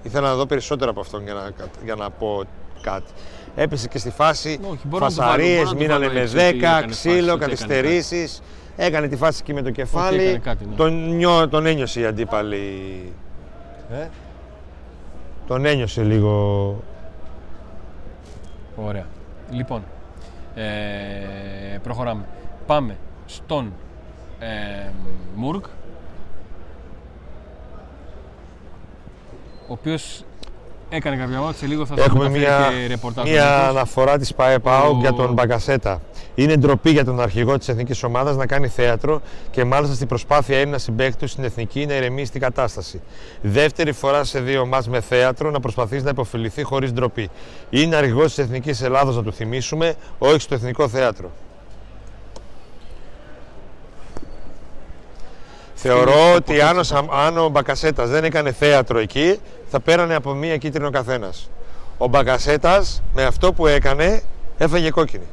[0.02, 1.50] Ήθελα να δω περισσότερο από αυτόν για να,
[1.84, 2.42] για να πω
[2.80, 3.12] κάτι.
[3.54, 6.18] Έπεσε και στη φάση Όχι, μπορώ να του βάλω- φασαρίες, μπορώ να του μείνανε βάλω
[6.18, 8.42] με έξι ότι 10, έκανε φάση, ξύλο, ότι έκανε καθυστερήσεις.
[8.76, 10.22] Έκανε τη φάση εκεί με το κεφάλι.
[10.22, 10.74] έκανε κάτι, ναι.
[10.74, 13.12] τον, νιώ, τον ένιωσε η αντίπαλη.
[13.92, 14.06] Ε;
[15.46, 16.76] Τον ένιωσε λίγο.
[18.76, 19.06] Ωραία.
[19.50, 19.82] Λοιπόν,
[20.54, 22.24] ε, προχωράμε.
[22.66, 23.72] Πάμε στον
[24.38, 24.90] ε,
[25.34, 25.64] Μουρκ,
[29.68, 30.24] ο οποίος
[30.88, 33.30] έκανε κάποια μάτια, σε λίγο θα σας Έχουμε μεταφέρει μια, και ρεπορτάζ.
[33.30, 33.68] μια ο Νίκος.
[33.76, 36.00] αναφορά της ΠαΕ ΠΑΟΚ Ο- για τον Μπαγκασέτα.
[36.34, 39.20] Είναι ντροπή για τον αρχηγό της εθνικής ομάδας να κάνει θέατρο
[39.50, 43.00] και μάλιστα στην προσπάθεια Έλληνα συμπαίκτη στην εθνική να ηρεμήσει την κατάσταση.
[43.42, 47.30] Δεύτερη φορά σε δύο μάτς με θέατρο να προσπαθήσει να υποφεληθεί χωρίς ντροπή.
[47.70, 51.30] Είναι αρχηγός της εθνικής Ελλάδα να του θυμίσουμε, όχι στο εθνικό θέατρο.
[55.74, 59.38] Θεωρώ ότι αν ο, αν ο Μπακασέτας δεν έκανε θέατρο εκεί,
[59.70, 61.50] θα πέρανε από μία κίτρινο καθένας.
[61.98, 64.22] Ο Μπακασέτας με αυτό που έκανε
[64.58, 65.24] έφαγε κόκκινη.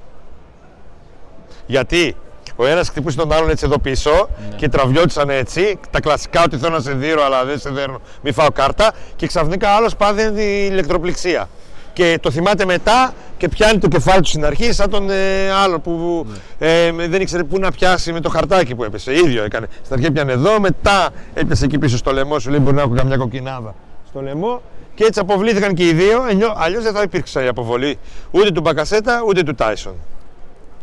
[1.69, 2.15] Γιατί
[2.55, 4.11] ο ένας χτυπούσε τον άλλον έτσι εδώ πίσω
[4.49, 4.55] ναι.
[4.55, 5.79] και τραβιώτησαν έτσι.
[5.91, 8.93] Τα κλασικά ότι θέλω να σε δίνω, αλλά δεν σε δέρνω, μη φάω κάρτα.
[9.15, 11.49] Και ξαφνικά άλλος πάθει την ηλεκτροπληξία.
[11.93, 15.79] Και το θυμάται μετά και πιάνει το κεφάλι του στην αρχή, σαν τον ε, άλλο
[15.79, 16.25] που
[16.59, 16.67] ναι.
[16.67, 19.13] ε, δεν ήξερε πού να πιάσει με το χαρτάκι που έπεσε.
[19.13, 19.67] ίδιο έκανε.
[19.83, 22.93] Στην αρχή πιάνε εδώ, μετά έπιασε εκεί πίσω στο λαιμό σου, λέει μπορεί να έχω
[22.95, 23.75] καμιά κοκκινάδα
[24.07, 24.61] στο λαιμό.
[24.95, 26.21] Και έτσι αποβλήθηκαν και οι δύο,
[26.55, 27.97] αλλιώς δεν θα υπήρξε η αποβολή
[28.31, 29.93] ούτε του Μπακασέτα ούτε του Τάισον.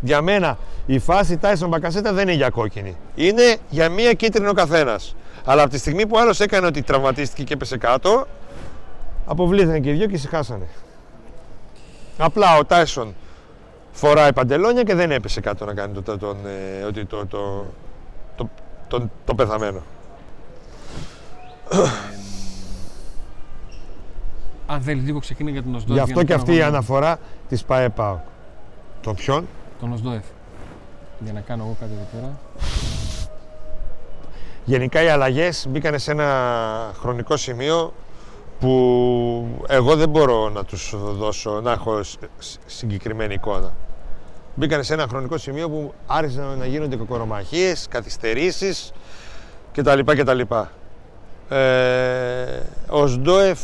[0.01, 2.97] Για μένα η φάση Tyson Μπακασέτα δεν είναι για κόκκινη.
[3.15, 5.17] Είναι για μία κίτρινο καθένας.
[5.45, 8.27] Αλλά από τη στιγμή που άλλος έκανε ότι τραυματίστηκε και έπεσε κάτω,
[9.27, 10.67] αποβλήθηκαν και οι δύο και ησυχάσανε.
[12.19, 13.15] Απλά ο Τάισον
[13.93, 16.37] φοράει παντελόνια και δεν έπεσε κάτω να κάνει το, το,
[16.81, 17.67] ε, ότι το, το,
[18.37, 18.49] το,
[18.89, 19.83] το, το πεθαμένο.
[24.67, 26.05] αν θέλει λίγο ξεκινήσει για τον Οσδόεφ.
[26.05, 28.19] Γι' αυτό και αυτή η αναφορά της ΠΑΕΠΑΟ.
[29.01, 29.47] Το ποιον;
[29.81, 30.25] Τον Οσδόεφ.
[31.19, 32.39] Για να κάνω εγώ κάτι εδώ πέρα.
[34.65, 37.93] Γενικά οι αλλαγές μπήκαν σε ένα χρονικό σημείο
[38.61, 42.01] που εγώ δεν μπορώ να τους δώσω, να έχω
[42.67, 43.73] συγκεκριμένη εικόνα.
[44.55, 48.93] Μπήκαν σε ένα χρονικό σημείο που άρχισαν να γίνονται κοκορομαχίες, καθυστερήσεις
[49.73, 50.01] κτλ.
[50.05, 50.41] κτλ.
[51.49, 53.59] Ε, ο Σντόεφ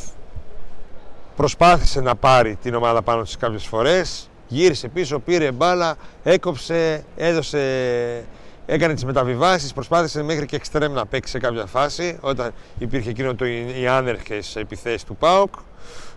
[1.37, 8.25] προσπάθησε να πάρει την ομάδα πάνω στις κάποιες φορές, γύρισε πίσω, πήρε μπάλα, έκοψε, έδωσε,
[8.66, 13.35] έκανε τις μεταβιβάσεις, προσπάθησε μέχρι και εξτρέμ να παίξει σε κάποια φάση, όταν υπήρχε εκείνο
[13.35, 13.44] το,
[13.80, 15.54] οι άνερχες επιθέσεις του ΠΑΟΚ,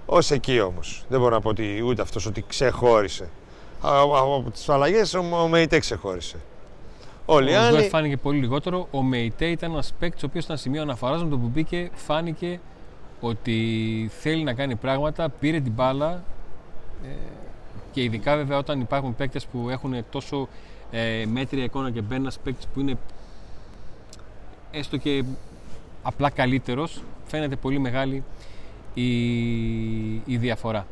[0.05, 1.05] ως εκεί όμως.
[1.09, 3.29] Δεν μπορώ να πω ότι ούτε αυτός ότι ξεχώρισε.
[3.81, 6.37] Από τις αλλαγές ο, ο Μεϊτέ ξεχώρισε.
[7.25, 7.87] Όλοι ο άλλοι...
[7.87, 8.87] φάνηκε πολύ λιγότερο.
[8.91, 12.59] Ο Μεϊτέ ήταν ένας παίκτης ο οποίος ήταν σημείο αναφοράς με το που μπήκε, φάνηκε
[13.19, 16.23] ότι θέλει να κάνει πράγματα, πήρε την μπάλα
[17.03, 17.07] ε,
[17.95, 20.47] και ειδικά βέβαια όταν υπάρχουν παίκτες που έχουν τόσο
[20.91, 22.97] ε, μέτρια εικόνα και μπαίνει ένας παίκτης που είναι
[24.71, 25.23] έστω και
[26.03, 28.23] απλά καλύτερος, φαίνεται πολύ μεγάλη
[28.93, 29.11] η,
[30.13, 30.87] η διαφορά.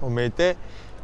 [0.00, 0.54] Ο Μεϊτέ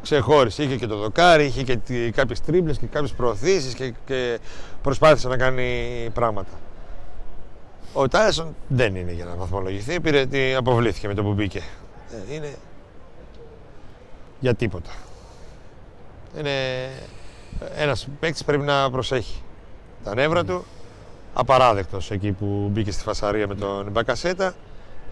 [0.01, 4.39] ξεχώρισε, είχε και το δοκάρι, είχε και κάποιες τρίμπλες και κάποιες προωθήσεις και, και
[4.81, 6.51] προσπάθησε να κάνει πράγματα.
[7.93, 11.61] Ο Τάισον δεν είναι για να βαθμολογηθεί, πήρε, αποβλήθηκε με το που μπήκε.
[12.29, 12.55] Ε, είναι
[14.39, 14.89] για τίποτα.
[16.39, 16.89] Είναι
[17.75, 19.41] ένας παίκτης πρέπει να προσέχει
[20.03, 20.65] τα νεύρα του.
[21.33, 24.53] Απαράδεκτος εκεί που μπήκε στη φασαρία με τον Μπακασέτα.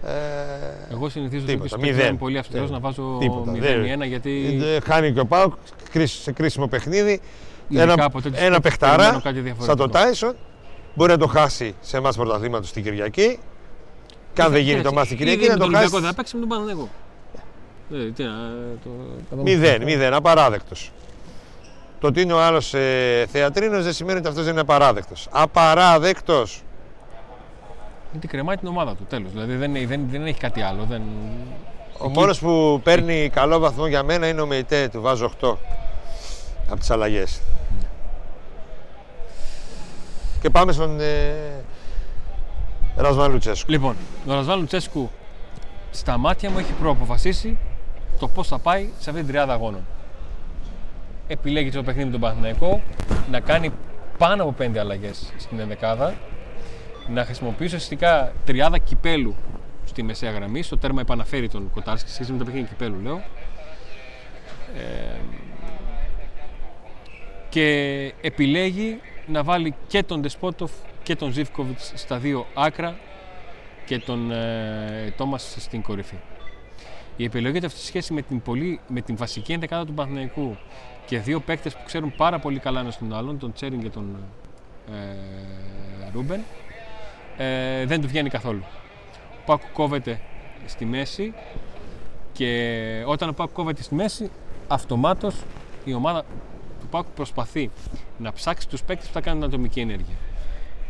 [0.04, 0.10] Ε,
[0.90, 1.76] Εγώ συνηθίζω τίποτα.
[1.76, 4.60] ότι είμαι πολύ αυστηρός να βάζω 0-1 γιατί...
[4.84, 5.52] Χάνει και ο Πάουκ
[6.04, 7.20] σε κρίσιμο παιχνίδι.
[7.74, 9.22] Ένα, ένα παιχτάρα
[9.58, 10.36] σαν τον Τάισον
[10.94, 13.38] Μπορεί να το χάσει σε εμάς πρωταθλήματος την Κυριακή.
[14.32, 15.88] Και αν δεν γίνει το μάτι την Κυριακή, να το χάσει.
[15.88, 16.88] Δεν θα παίξει με τον Παναγενικό.
[19.42, 20.92] Μηδέν, μηδέν, απαράδεκτος.
[22.02, 25.28] Το ότι είναι ο άλλος ε, θεατρίνος δεν σημαίνει ότι αυτός δεν είναι απαράδεκτος.
[25.30, 26.62] Απαράδεκτος.
[28.10, 29.30] Γιατί κρεμάει την ομάδα του, τέλος.
[29.30, 30.84] Δηλαδή δεν, δεν, δεν έχει κάτι άλλο.
[30.84, 31.02] Δεν...
[31.98, 32.18] Ο Εκεί...
[32.18, 35.54] μόνος που παίρνει καλό βαθμό για μένα είναι ο Μεϊτέ, του βάζω 8
[36.70, 37.40] από τις αλλαγές.
[40.40, 41.34] Και πάμε στον ε,
[42.96, 43.70] Ρασβάν Λουτσέσκου.
[43.70, 45.10] Λοιπόν, ο Ρασβάν Λουτσέσκου
[45.90, 47.58] στα μάτια μου έχει προαποφασίσει
[48.18, 49.84] το πώς θα πάει σε αυτή την τριάδα αγώνων.
[51.32, 52.82] Επιλέγει το παιχνίδι με τον Παναθηναϊκό
[53.30, 53.70] να κάνει
[54.18, 56.14] πάνω από πέντε αλλαγές στην ενδεκάδα,
[57.08, 59.36] να χρησιμοποιήσει ουσιαστικά τριάδα κυπέλου
[59.84, 60.62] στη μεσαία γραμμή.
[60.62, 63.22] Στο τέρμα επαναφέρει τον Κοτάρσκι σχέση με το παιχνίδι κυπέλου, λέω.
[64.76, 65.20] Ε,
[67.48, 67.66] και
[68.20, 70.70] επιλέγει να βάλει και τον Ντεσπότοφ
[71.02, 72.96] και τον Ζιβκοβιτς στα δύο άκρα
[73.84, 76.16] και τον ε, Τόμας στην κορυφή.
[77.16, 80.56] Η επιλογή του αυτή τη σχέση με την, πολύ, με την βασική ενδεκάδα του Παναθηναϊκού
[81.06, 84.16] και δύο παίκτες που ξέρουν πάρα πολύ καλά ένα τον άλλον, τον Τσέριν και τον
[84.92, 86.40] ε, Ρούμπεν,
[87.36, 88.64] ε, δεν του βγαίνει καθόλου.
[89.40, 90.20] Ο Πάκου κόβεται
[90.66, 91.34] στη μέση
[92.32, 94.30] και όταν ο Πάκου κόβεται στη μέση,
[94.68, 95.34] αυτομάτως
[95.84, 96.24] η ομάδα
[96.92, 97.70] Πάκου προσπαθεί
[98.18, 100.14] να ψάξει τους παίκτες που θα κάνουν ατομική ενέργεια.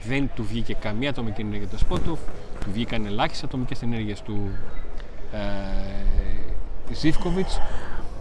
[0.06, 2.20] Δεν του βγήκε καμία ατομική ενέργεια του Σπότοφ,
[2.60, 4.50] του βγήκαν ελάχιστες ατομικές ενέργειες του
[5.32, 7.60] ε, Ζήφκοβιτς.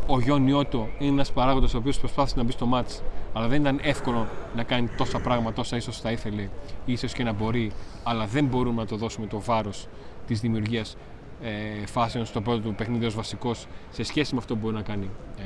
[0.08, 3.02] Ο Γιον Νιώτο είναι ένας παράγοντας ο οποίος προσπάθησε να μπει στο μάτς,
[3.34, 6.50] αλλά δεν ήταν εύκολο να κάνει τόσα πράγματα όσα ίσως θα ήθελε,
[6.86, 7.72] ίσως και να μπορεί,
[8.04, 9.88] αλλά δεν μπορούμε να το δώσουμε το βάρος
[10.28, 10.98] της δημιουργίας
[11.42, 14.82] ε, φάσεων στο πρώτο του παιχνίδι ως βασικός σε σχέση με αυτό που μπορεί να
[14.82, 15.42] κάνει ε,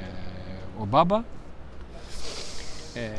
[0.81, 1.23] ο Μπάμπα.
[2.93, 3.11] Ε,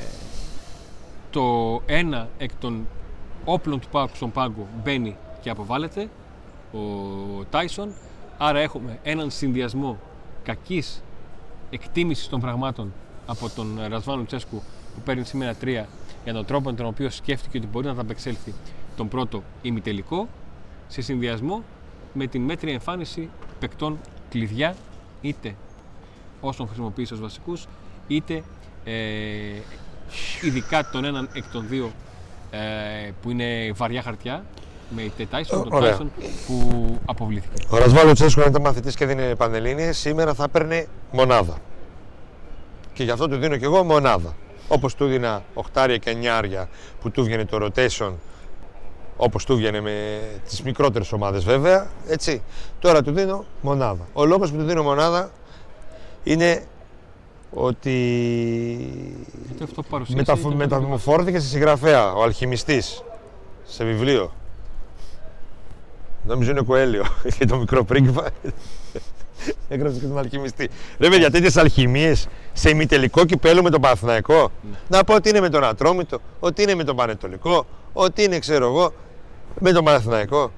[1.30, 2.86] το ένα εκ των
[3.44, 6.08] όπλων του Πάουκ στον πάγκο μπαίνει και αποβάλλεται,
[6.72, 6.78] ο
[7.50, 7.92] Τάισον.
[8.38, 9.98] Άρα έχουμε έναν συνδυασμό
[10.42, 11.02] κακής
[11.70, 12.92] εκτίμησης των πραγμάτων
[13.26, 14.62] από τον Ρασβάνο Τσέσκου
[14.94, 15.88] που παίρνει σήμερα τρία
[16.24, 18.54] για τον τρόπο με τον οποίο σκέφτηκε ότι μπορεί να ανταπεξέλθει
[18.96, 20.28] τον πρώτο ημιτελικό
[20.88, 21.62] σε συνδυασμό
[22.12, 23.98] με την μέτρια εμφάνιση παικτών
[24.30, 24.76] κλειδιά
[25.20, 25.54] είτε
[26.40, 27.66] όσων χρησιμοποιήσει ως βασικούς
[28.06, 28.42] είτε
[28.84, 28.92] ε,
[30.42, 31.92] ειδικά τον έναν εκ των δύο
[32.50, 34.44] ε, που είναι βαριά χαρτιά
[34.88, 36.10] με η Τάισον, τον Τάισον
[36.46, 37.66] που αποβλήθηκε.
[37.70, 41.58] Ο Ρασβάλο Τσέσκο ήταν μαθητής και δίνει πανελίνε, σήμερα θα έπαιρνε μονάδα.
[42.92, 44.34] Και γι' αυτό του δίνω και εγώ μονάδα.
[44.68, 46.68] Όπως του δίνα οχτάρια και εννιάρια
[47.00, 48.12] που του βγαίνει το rotation,
[49.16, 51.90] όπως του βγαίνει με τις μικρότερες ομάδες βέβαια.
[52.08, 52.42] Έτσι.
[52.78, 54.08] Τώρα του δίνω μονάδα.
[54.12, 55.30] Ο λόγος που του δίνω μονάδα
[56.22, 56.64] είναι
[57.50, 57.86] ότι
[60.56, 63.02] μεταμορφώθηκε σε συγγραφέα, ο αλχημιστής,
[63.64, 64.32] σε βιβλίο.
[66.26, 67.04] Νομίζω είναι Κοέλιο
[67.38, 68.30] και το μικρό πρίγκιπα.
[69.68, 70.70] Έγραψε και τον αλχημιστή.
[70.98, 74.50] Ρε παιδιά, τέτοιες αλχημίες σε ημιτελικό κυπέλο με τον Παναθηναϊκό.
[74.70, 74.76] Ναι.
[74.88, 78.66] Να πω ότι είναι με τον Ατρόμητο, ότι είναι με τον Πανετολικό, ότι είναι ξέρω
[78.66, 78.92] εγώ
[79.58, 80.52] με τον Παναθηναϊκό.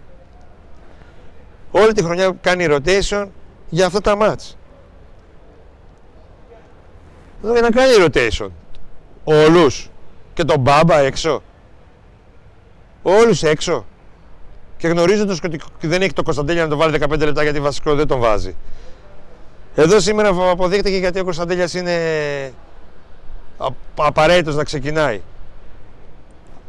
[1.71, 3.27] Όλη τη χρονιά κάνει rotation
[3.69, 4.57] για αυτά τα μάτς.
[7.43, 8.49] Για να κάνει rotation.
[9.25, 9.91] Όλους.
[10.35, 11.43] Και τον Μπάμπα έξω.
[13.03, 13.85] Όλους έξω
[14.79, 18.07] και γνωρίζοντας ότι δεν έχει το Κωνσταντέλια να το βάλει 15 λεπτά γιατί βασικό δεν
[18.07, 18.57] τον βάζει.
[19.75, 21.97] Εδώ σήμερα αποδείχτηκε γιατί ο Κωνσταντέλιας είναι
[23.97, 25.21] απαραίτητος να ξεκινάει.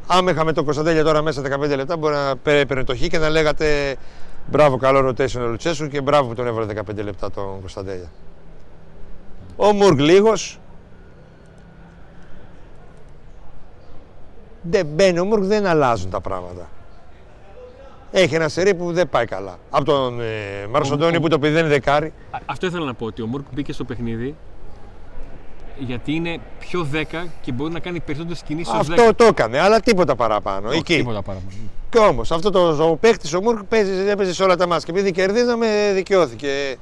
[0.08, 3.30] Άμα είχαμε το Κωνσταντέλια τώρα μέσα 15 λεπτά, μπορεί να έπαιρνε το χ και να
[3.30, 3.98] λέγατε
[4.46, 8.12] μπράβο, καλό rotation ο Λουτσέσου και μπράβο που τον έβαλε 15 λεπτά τον Κωνσταντέλια.
[9.56, 10.60] Ο Μουργκ λίγος.
[14.62, 16.68] Δεν μπαίνει ο Μουργκ, δεν αλλάζουν τα πράγματα
[18.12, 19.58] έχει ένα σερί που δεν πάει καλά.
[19.70, 22.14] Από τον ε, Μαρσοντόνι που το παιδί δεν είναι δεκάρι.
[22.46, 24.36] Αυτό ήθελα να πω ότι ο Μουρκ μπήκε στο παιχνίδι
[25.80, 27.04] γιατί είναι πιο 10
[27.42, 28.92] και μπορεί να κάνει περισσότερες κινήσεις ως 10.
[28.92, 30.68] Αυτό το έκανε, αλλά τίποτα παραπάνω.
[30.68, 30.96] Όχι, εκεί.
[30.96, 31.52] Τίποτα παραπάνω.
[31.90, 34.86] Και όμως αυτό το ο παίχτη ο Μουρκ παίζει, έπαιζε σε όλα τα μάτια.
[34.86, 36.78] Και επειδή κερδίζαμε, δικαιώθηκε.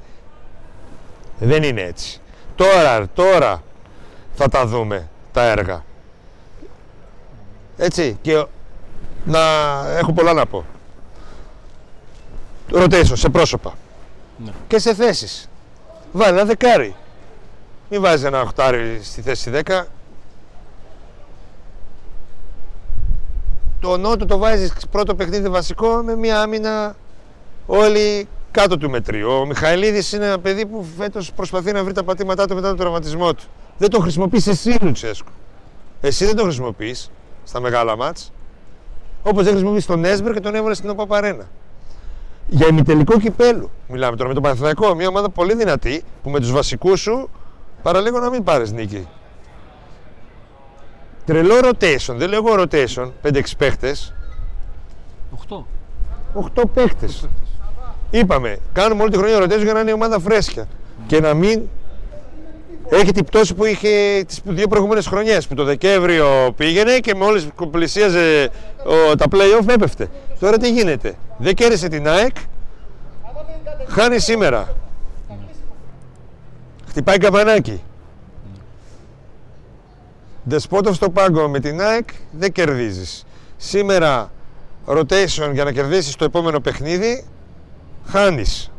[1.39, 2.21] Δεν είναι έτσι.
[2.55, 3.63] Τώρα, τώρα
[4.33, 5.83] θα τα δούμε τα έργα.
[7.77, 8.17] Έτσι.
[8.21, 8.45] Και
[9.25, 9.39] να
[9.97, 10.65] έχω πολλά να πω
[12.71, 13.73] rotation σε πρόσωπα.
[14.37, 14.51] Ναι.
[14.67, 15.49] Και σε θέσεις.
[16.11, 16.95] Βάλει ένα δεκάρι.
[17.89, 19.83] Μην βάζεις ένα οχτάρι στη θέση 10.
[23.79, 26.95] Το νότο το βάζεις πρώτο παιχνίδι βασικό με μια άμυνα
[27.65, 29.29] όλοι κάτω του μετρίου.
[29.29, 32.77] Ο Μιχαηλίδης είναι ένα παιδί που φέτος προσπαθεί να βρει τα πατήματά του μετά τον
[32.77, 33.43] τραυματισμό του.
[33.77, 35.29] Δεν το χρησιμοποιείς εσύ, Λουτσέσκο.
[36.01, 37.11] Εσύ δεν το χρησιμοποιείς
[37.43, 38.31] στα μεγάλα μάτς.
[39.23, 41.47] Όπως δεν χρησιμοποιείς τον Έσμπερ και τον έβαλες στην Οπαπαρένα
[42.47, 43.69] για ημιτελικό κυπέλου.
[43.87, 47.29] Μιλάμε τώρα με τον Παναθηναϊκό, μια ομάδα πολύ δυνατή που με τους βασικούς σου
[47.81, 49.07] παραλίγο να μην πάρεις νίκη.
[51.25, 54.13] Τρελό rotation, δεν λέω rotation, 5-6 παίχτες.
[55.49, 55.65] 8.
[56.33, 57.27] 8 παίχτες.
[58.09, 60.67] Είπαμε, κάνουμε όλη τη χρονιά rotation για να είναι η ομάδα φρέσκια.
[61.07, 61.61] Και να μην
[62.89, 65.47] έχει την πτώση που είχε τις δύο προηγούμενες χρονιές.
[65.47, 68.49] Που το Δεκέμβριο πήγαινε και μόλις πλησίαζε
[68.85, 70.09] ο, τα playoff έπεφτε.
[70.39, 72.35] Τώρα τι γίνεται; Δεν κέρδισε την ΑΕΚ.
[73.87, 74.75] Χάνει σήμερα.
[76.87, 77.81] Χτυπάει καμπανάκι.
[80.43, 83.25] Δεσπότο στο πάγκο με την ΑΕΚ δεν κερδίζεις.
[83.57, 84.31] Σήμερα
[84.85, 87.25] rotation για να κερδίσεις το επόμενο παιχνίδι
[88.05, 88.71] χάνεις.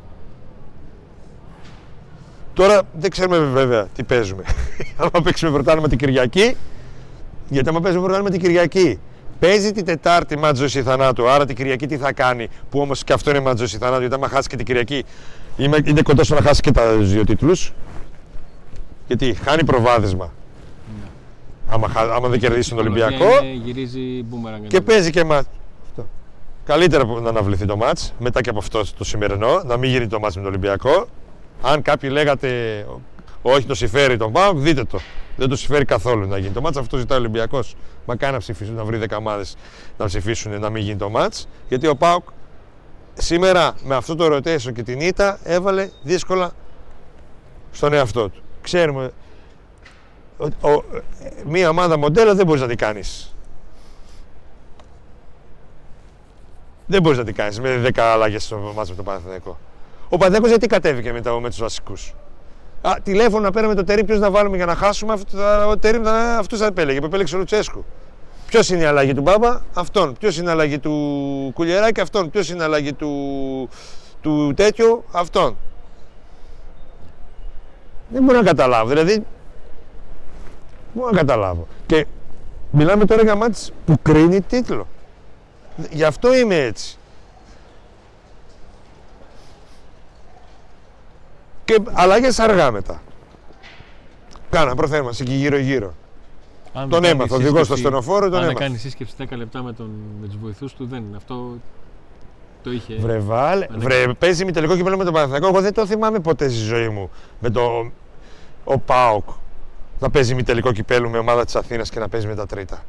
[2.58, 4.42] Τώρα δεν ξέρουμε βέβαια τι παίζουμε.
[5.02, 6.56] άμα παίξουμε πρωτάθλημα την Κυριακή,
[7.48, 8.98] γιατί άμα παίζουμε πρωτάθλημα την Κυριακή,
[9.38, 11.28] παίζει την Τετάρτη μάτζο ή θανάτου.
[11.28, 14.14] Άρα την Κυριακή τι θα κάνει, που όμως και αυτό είναι μάτζο ή θανάτου, γιατί
[14.14, 15.04] άμα χάσει και την Κυριακή,
[15.56, 17.72] είναι κοντά στο να χάσει και τα δύο τίτλους.
[19.06, 20.32] Γιατί χάνει προβάδισμα.
[21.00, 21.08] Ναι.
[21.74, 23.40] Άμα, άμα δεν κερδίσει τον Ολυμπιακός.
[23.64, 24.24] γυρίζει
[24.66, 25.46] και παίζει και μάτζ.
[26.64, 30.18] Καλύτερα να αναβληθεί το μάτς μετά και από αυτό το σημερινό, να μην γίνει το
[30.18, 31.06] μάτς με τον Ολυμπιακό
[31.62, 32.48] αν κάποιοι λέγατε
[33.42, 34.98] όχι το συμφέρει τον Πάοκ, δείτε το.
[35.36, 36.76] Δεν το συμφέρει καθόλου να γίνει το μάτς.
[36.76, 37.74] Αυτό ζητάει ο Ολυμπιακός.
[38.06, 39.44] Μακάρι να ψηφίσουν, να βρει 10 ομάδε
[39.98, 41.48] να ψηφίσουν να μην γίνει το μάτς.
[41.68, 42.22] Γιατί ο Πάοκ
[43.14, 46.50] σήμερα με αυτό το rotation και την ήττα έβαλε δύσκολα
[47.72, 48.42] στον εαυτό του.
[48.62, 49.10] Ξέρουμε,
[50.38, 50.84] ο- ο-
[51.46, 53.34] μία ομάδα μοντέλο δεν μπορείς να την κάνεις.
[56.86, 59.58] Δεν μπορείς να την κάνεις με 10 αλλαγέ στο μάτσο με τον Παναθηναϊκό.
[60.08, 62.14] Ο Παναθηναϊκός γιατί κατέβηκε μετά με τους βασικούς;
[62.82, 65.12] Α, τηλέφωνο να παίρνουμε το τερίμ, ποιος να βάλουμε για να χάσουμε.
[65.12, 66.02] Αυτό, θα- ο τερίμ
[66.38, 66.98] αυτού θα επέλεγε.
[66.98, 67.84] Που επέλεξε ο Λουτσέσκου.
[68.46, 70.16] Ποιος είναι η αλλαγή του Μπάμπα, αυτόν.
[70.18, 72.30] Ποιος είναι η αλλαγή του Κουλιεράκη, αυτόν.
[72.30, 73.68] Ποιος είναι η αλλαγή του,
[74.20, 75.56] του τέτοιου, αυτόν.
[78.08, 78.88] Δεν μπορώ να καταλάβω.
[78.88, 79.24] Δηλαδή, δεν
[80.92, 81.66] μπορώ να καταλάβω.
[81.86, 82.06] Και
[82.70, 84.86] μιλάμε τώρα για μάτς που κρίνει τίτλο.
[85.90, 86.97] Γι' αυτό είμαι έτσι.
[91.68, 93.02] Και αλλαγές αργά μετά.
[94.50, 95.94] Κάνα προθέρμανση και γύρω-γύρω.
[96.72, 98.58] Αν Τον δεν έμαθα, κάνει ο οδηγός στο σύσκεψη- στενοφόρο τον Αν έμαθα.
[98.58, 101.16] κάνει σύσκεψη 10 λεπτά με, τον, με τους βοηθούς του, δεν είναι.
[101.16, 101.56] Αυτό
[102.62, 102.94] το είχε.
[103.00, 105.46] Βρε βάλε, Αν βρε, παίζει με τελικό κύπελο με τον Παναθηναϊκό.
[105.46, 107.10] Εγώ δεν το θυμάμαι ποτέ στη ζωή μου.
[107.40, 107.90] Με το
[108.64, 109.24] ο ΠΑΟΚ
[110.00, 112.84] να παίζει με τελικό κυπέλου με ομάδα της Αθήνας και να παίζει με τα τρίτα.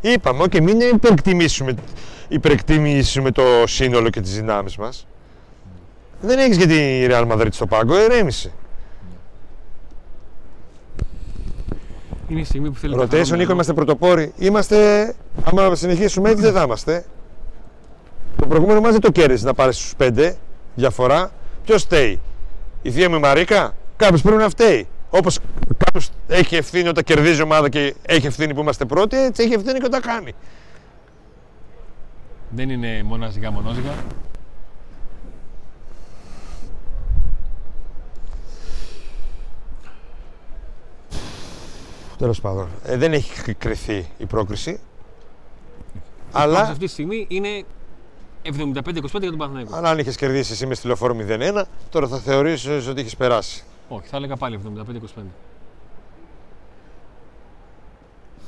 [0.00, 1.74] Είπαμε, και μην υπερκτιμήσουμε,
[2.28, 5.06] υπερκτιμήσουμε το σύνολο και τις δυνάμεις μας.
[6.22, 8.52] Δεν έχεις και τη Real Madrid στο πάγκο, ηρέμησε.
[12.28, 13.52] Είναι η στιγμή που θέλει Ρωτήσω, καθαρό Νίκο, μυαλό.
[13.52, 14.32] είμαστε πρωτοπόροι.
[14.38, 17.04] Είμαστε, άμα συνεχίσουμε έτσι δεν θα είμαστε.
[18.36, 20.36] Το προηγούμενο μας δεν το κέρδισε να πάρεις στους πέντε
[20.74, 21.30] διαφορά.
[21.64, 22.20] Ποιος φταίει,
[22.82, 24.86] η θεία μου η Μαρίκα, κάποιος πρέπει να φταίει.
[25.10, 25.38] Όπως
[25.76, 29.52] κάποιος έχει ευθύνη όταν κερδίζει η ομάδα και έχει ευθύνη που είμαστε πρώτοι, έτσι έχει
[29.52, 30.32] ευθύνη και όταν χάνει.
[32.50, 33.92] Δεν είναι μοναζικά μονόζυγα.
[42.18, 44.80] Τέλος πάντων, ε, δεν έχει κρυθεί η πρόκριση.
[46.32, 46.58] Αλλά...
[46.58, 47.64] Αλλά, αυτή τη στιγμή είναι
[48.44, 49.76] 75-25 για τον Παναθηναϊκό.
[49.76, 53.64] αλλά αν είχες κερδίσει εσύ μες στη λεωφόρο 0-1, τώρα θα θεωρήσεις ότι έχει περάσει.
[53.88, 54.60] Όχι, θα έλεγα πάλι
[55.18, 55.22] 75-25.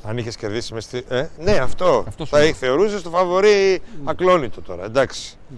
[0.03, 1.05] Αν είχες κερδίσει μες στη.
[1.09, 2.03] Ε, ναι, αυτό.
[2.07, 2.47] Αυτός σου θα λέω.
[2.47, 4.85] έχει θεωρούσες το φαβορή ακλόνητο τώρα.
[4.85, 5.37] Εντάξει.
[5.49, 5.57] Ναι,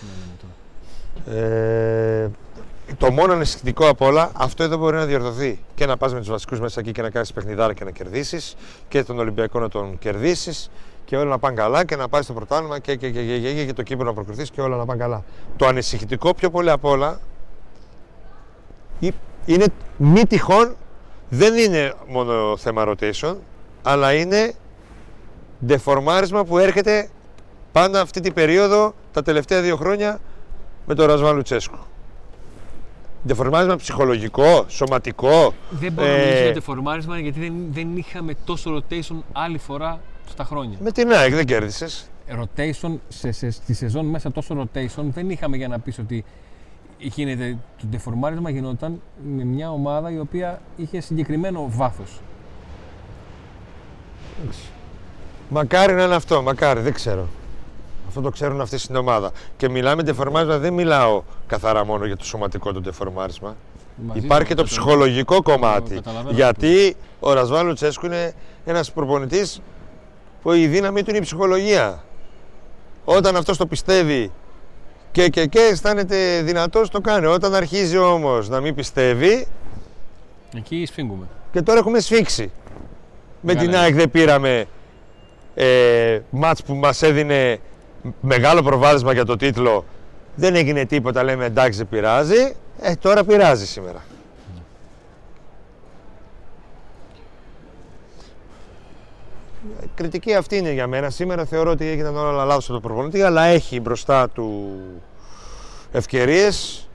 [0.00, 1.46] ναι, ναι, τώρα.
[1.46, 2.30] Ε,
[2.98, 5.60] το μόνο ανησυχητικό απ' όλα, αυτό εδώ μπορεί να διορθωθεί.
[5.74, 8.56] Και να πας με τους βασικούς μέσα εκεί και να κάνεις παιχνιδάρα και να κερδίσεις.
[8.88, 10.70] Και τον Ολυμπιακό να τον κερδίσεις.
[11.04, 13.52] Και όλα να πάνε καλά και να πάρει το πρωτάθλημα και, και, και, και, και,
[13.52, 15.24] και, και το κύπελο να προκριθείς και όλα να πάνε καλά.
[15.56, 17.20] Το ανησυχητικό πιο πολύ απ' όλα
[18.98, 19.12] ή-
[19.46, 19.64] είναι
[19.96, 20.76] μη τυχόν,
[21.28, 23.36] δεν είναι μόνο θέμα rotation,
[23.82, 24.54] αλλά είναι
[25.66, 27.08] ντεφορμάρισμα που έρχεται
[27.72, 30.18] πάντα αυτή την περίοδο τα τελευταία δύο χρόνια
[30.86, 31.78] με τον Ρασβάν Λουτσέσκου.
[33.26, 35.54] Ντεφορμάρισμα ψυχολογικό, σωματικό.
[35.70, 40.00] Δεν μπορώ να Ε, μιλήσω για τεφορμάρισμα γιατί δεν, δεν είχαμε τόσο rotation άλλη φορά
[40.28, 40.78] στα χρόνια.
[40.80, 42.10] Με την ΑΕΚ δεν κέρδισες.
[42.28, 46.24] Rotation, σε, σε, στη σεζόν μέσα τόσο rotation δεν είχαμε για να πεις ότι
[46.98, 49.00] γίνεται το τεφορμάρισμα γινόταν
[49.36, 52.20] με μια ομάδα η οποία είχε συγκεκριμένο βάθος.
[55.48, 57.28] Μακάρι να είναι αυτό, μακάρι, δεν ξέρω.
[58.16, 59.30] Αυτό το ξέρουν αυτοί στην ομάδα.
[59.56, 63.56] Και μιλάμε ντεφορμάρισμα, δεν μιλάω καθαρά μόνο για το σωματικό το ντεφορμάρισμα.
[63.96, 64.94] Μαζί Υπάρχει και το καταλαβαίνω.
[64.96, 65.94] ψυχολογικό κομμάτι.
[65.94, 69.60] καταλαβαίνω Γιατί ο Ρασβάν Λουτσέσκου είναι ένας προπονητής
[70.42, 72.04] που η δύναμη του είναι η ψυχολογία.
[73.04, 74.30] Όταν αυτός το πιστεύει
[75.12, 77.26] και, και, και αισθάνεται δυνατός, το κάνει.
[77.26, 79.46] Όταν αρχίζει όμως να μην πιστεύει,
[80.56, 81.26] Εκεί σφίγγουμε.
[81.52, 82.50] και τώρα έχουμε σφίξει.
[83.40, 83.78] Με Καλά την είναι.
[83.82, 84.66] ΑΕΚ δεν πήραμε
[85.54, 87.58] ε, μάτς που μας έδινε
[88.20, 89.84] μεγάλο προβάδισμα για το τίτλο.
[90.34, 92.54] Δεν έγινε τίποτα, λέμε εντάξει δεν πειράζει.
[92.80, 94.04] Ε, τώρα πειράζει σήμερα.
[99.80, 101.10] Ε, Κριτική αυτή είναι για μένα.
[101.10, 104.76] Σήμερα θεωρώ ότι έγιναν όλα λάθος από τον προπονητή, αλλά έχει μπροστά του
[105.92, 106.88] ευκαιρίες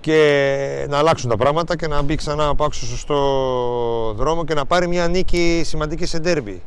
[0.00, 4.54] και να αλλάξουν τα πράγματα και να μπει ξανά από άξιο στο σωστό δρόμο και
[4.54, 6.62] να πάρει μια νίκη σημαντική σε ντέρμπι.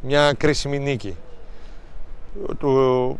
[0.00, 1.16] Μια κρίσιμη νίκη.
[2.58, 3.18] Του...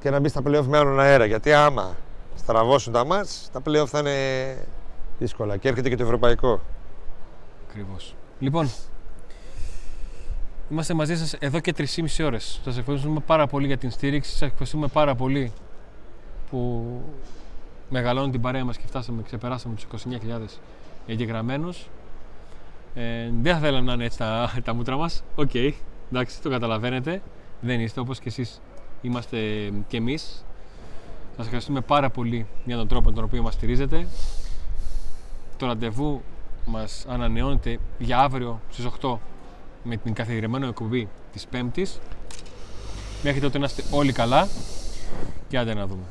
[0.00, 1.24] Και να μπει στα playoff με άλλον αέρα.
[1.24, 1.96] Γιατί άμα
[2.34, 4.56] στραβώσουν τα μάτς, τα playoff θα είναι
[5.18, 5.56] δύσκολα.
[5.56, 6.60] Και έρχεται και το ευρωπαϊκό.
[7.68, 8.14] Ακριβώς.
[8.38, 8.70] Λοιπόν,
[10.70, 12.60] είμαστε μαζί σας εδώ και 3,5 ώρες.
[12.64, 14.30] Σας ευχαριστούμε πάρα πολύ για την στήριξη.
[14.30, 15.52] Σας ευχαριστούμε πάρα πολύ
[16.50, 16.84] που
[17.88, 20.60] μεγαλώνει την παρέα μας και φτάσαμε, ξεπεράσαμε τους 29.000
[21.06, 21.88] εγγεγραμμένους.
[22.94, 25.22] Ε, δεν θα θέλαμε να είναι έτσι τα, τα μούτρα μας.
[25.34, 25.54] Οκ,
[26.10, 27.22] εντάξει, το καταλαβαίνετε.
[27.60, 28.60] Δεν είστε όπως και εσείς
[29.02, 29.38] είμαστε
[29.88, 30.44] και εμείς.
[31.36, 34.06] Σας ευχαριστούμε πάρα πολύ για τον τρόπο με τον οποίο μας στηρίζετε.
[35.56, 36.22] Το ραντεβού
[36.64, 39.18] μας ανανεώνεται για αύριο στις 8
[39.82, 41.98] με την καθιερωμένη εκπομπή της Πέμπτης.
[43.22, 44.48] Μέχρι τότε να είστε όλοι καλά
[45.48, 46.02] και άντε να δούμε.